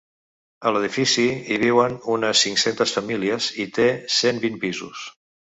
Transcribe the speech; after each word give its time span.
A 0.69 0.69
l’edifici, 0.77 1.25
hi 1.55 1.59
viuen 1.63 1.97
unes 2.15 2.41
cinc-cents 2.47 2.95
famílies 2.97 3.51
i 3.67 3.69
té 3.77 3.87
cent 4.23 4.43
vint 4.49 4.59
pisos. 4.67 5.07